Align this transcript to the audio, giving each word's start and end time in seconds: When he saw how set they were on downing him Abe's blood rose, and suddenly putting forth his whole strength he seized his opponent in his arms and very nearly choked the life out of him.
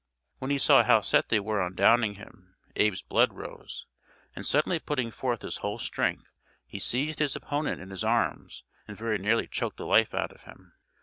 When 0.39 0.49
he 0.49 0.57
saw 0.57 0.83
how 0.83 1.01
set 1.01 1.29
they 1.29 1.39
were 1.39 1.61
on 1.61 1.75
downing 1.75 2.15
him 2.15 2.55
Abe's 2.75 3.03
blood 3.03 3.33
rose, 3.33 3.85
and 4.35 4.43
suddenly 4.43 4.79
putting 4.79 5.11
forth 5.11 5.43
his 5.43 5.57
whole 5.57 5.77
strength 5.77 6.33
he 6.67 6.79
seized 6.79 7.19
his 7.19 7.35
opponent 7.35 7.79
in 7.79 7.91
his 7.91 8.03
arms 8.03 8.63
and 8.87 8.97
very 8.97 9.19
nearly 9.19 9.45
choked 9.45 9.77
the 9.77 9.85
life 9.85 10.15
out 10.15 10.31
of 10.31 10.41
him. 10.45 10.73